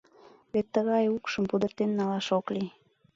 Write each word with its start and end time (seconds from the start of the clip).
Вет 0.53 0.67
тыгай 0.73 1.05
укшым 1.15 1.43
пудыртен 1.49 1.91
налаш 1.97 2.27
ок 2.37 2.45
лий... 2.53 2.69